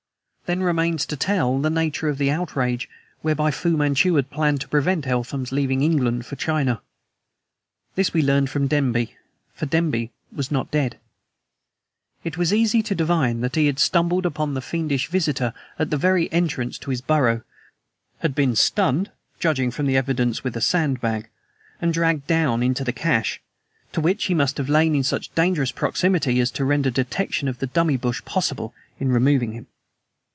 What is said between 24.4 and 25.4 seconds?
have lain in such